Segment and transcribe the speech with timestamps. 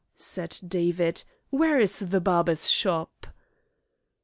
[0.15, 3.27] said David, "where is the barber's shop?"